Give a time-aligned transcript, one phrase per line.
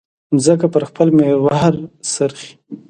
[0.33, 1.73] مځکه پر خپل محور
[2.13, 2.51] څرخي.